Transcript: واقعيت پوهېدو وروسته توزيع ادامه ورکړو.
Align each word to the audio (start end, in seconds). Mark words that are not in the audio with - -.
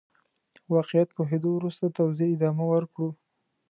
واقعيت 0.73 1.09
پوهېدو 1.17 1.49
وروسته 1.55 1.85
توزيع 1.97 2.29
ادامه 2.35 2.65
ورکړو. 2.73 3.09